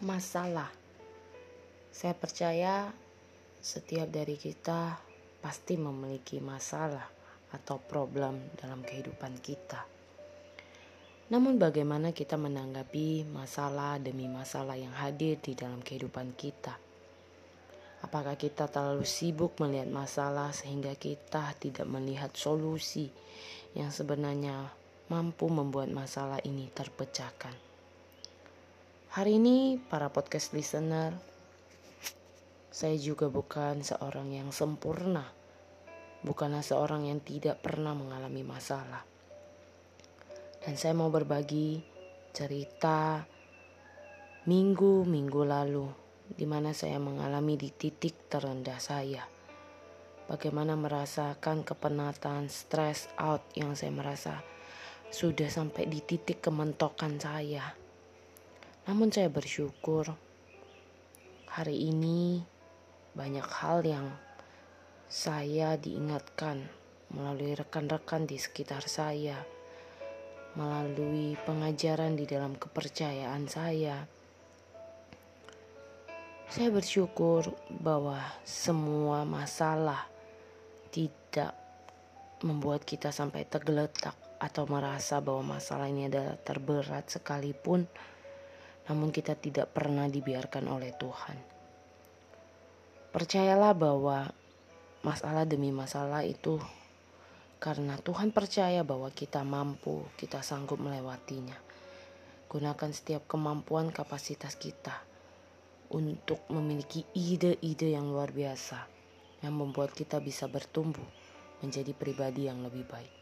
[0.00, 0.72] masalah.
[1.92, 2.88] Saya percaya
[3.60, 4.96] setiap dari kita
[5.44, 7.04] pasti memiliki masalah
[7.52, 9.84] atau problem dalam kehidupan kita.
[11.30, 16.74] Namun, bagaimana kita menanggapi masalah demi masalah yang hadir di dalam kehidupan kita?
[18.00, 23.12] Apakah kita terlalu sibuk melihat masalah sehingga kita tidak melihat solusi
[23.76, 24.72] yang sebenarnya
[25.12, 27.69] mampu membuat masalah ini terpecahkan?
[29.10, 31.10] Hari ini para podcast listener,
[32.70, 35.26] saya juga bukan seorang yang sempurna.
[36.22, 39.02] Bukanlah seorang yang tidak pernah mengalami masalah.
[40.62, 41.82] Dan saya mau berbagi
[42.30, 43.26] cerita
[44.46, 45.90] minggu-minggu lalu
[46.30, 49.26] di mana saya mengalami di titik terendah saya.
[50.30, 54.38] Bagaimana merasakan kepenatan, stress out yang saya merasa
[55.10, 57.79] sudah sampai di titik kementokan saya
[58.90, 60.02] namun saya bersyukur
[61.46, 62.42] hari ini
[63.14, 64.10] banyak hal yang
[65.06, 66.66] saya diingatkan
[67.14, 69.46] melalui rekan-rekan di sekitar saya,
[70.58, 74.10] melalui pengajaran di dalam kepercayaan saya.
[76.50, 80.10] Saya bersyukur bahwa semua masalah
[80.90, 81.54] tidak
[82.42, 87.86] membuat kita sampai tergeletak atau merasa bahwa masalah ini adalah terberat sekalipun
[88.88, 91.38] namun kita tidak pernah dibiarkan oleh Tuhan.
[93.10, 94.30] Percayalah bahwa
[95.02, 96.62] masalah demi masalah itu
[97.60, 101.58] karena Tuhan percaya bahwa kita mampu, kita sanggup melewatinya.
[102.48, 104.94] Gunakan setiap kemampuan kapasitas kita
[105.90, 108.86] untuk memiliki ide-ide yang luar biasa
[109.42, 111.04] yang membuat kita bisa bertumbuh
[111.60, 113.12] menjadi pribadi yang lebih baik.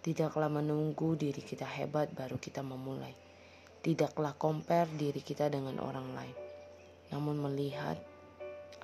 [0.00, 3.29] Tidaklah menunggu diri kita hebat baru kita memulai
[3.80, 6.36] Tidaklah compare diri kita dengan orang lain,
[7.16, 7.96] namun melihat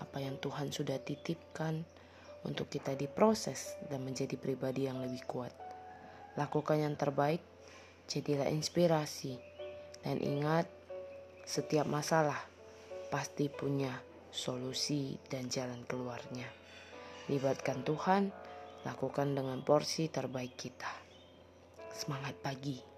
[0.01, 1.85] apa yang Tuhan sudah titipkan
[2.49, 5.53] untuk kita diproses dan menjadi pribadi yang lebih kuat.
[6.41, 7.45] Lakukan yang terbaik,
[8.09, 9.37] jadilah inspirasi,
[10.01, 10.65] dan ingat
[11.45, 12.39] setiap masalah
[13.13, 13.93] pasti punya
[14.33, 16.49] solusi dan jalan keluarnya.
[17.27, 18.31] Libatkan Tuhan,
[18.87, 20.93] lakukan dengan porsi terbaik kita.
[21.91, 22.96] Semangat pagi!